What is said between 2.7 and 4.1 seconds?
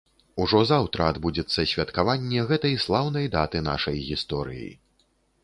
слаўнай даты нашай